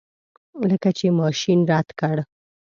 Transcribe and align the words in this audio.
لکه 0.69 0.89
چې 0.97 1.05
ماشین 1.19 1.59
رد 1.71 1.89
کړ. 1.99 2.15